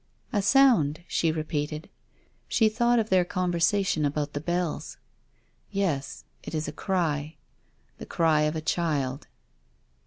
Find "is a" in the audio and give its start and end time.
6.55-6.71